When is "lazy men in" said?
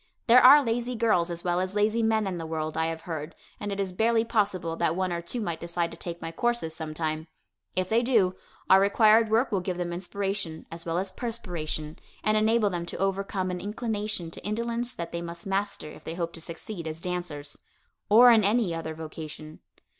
1.75-2.39